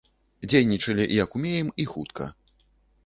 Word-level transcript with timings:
Дзейнічалі 0.49 1.05
як 1.23 1.37
ўмеем 1.41 1.69
і 1.85 1.89
хутка. 1.93 2.31